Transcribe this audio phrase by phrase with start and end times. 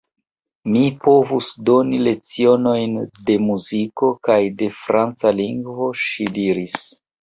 [0.69, 2.97] Mi povus doni lecionojn
[3.29, 6.87] de muziko kaj de franca lingvo, ŝi diris.